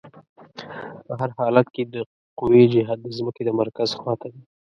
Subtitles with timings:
[1.05, 1.95] په هر حالت کې د
[2.39, 4.41] قوې جهت د ځمکې د مرکز خواته دی.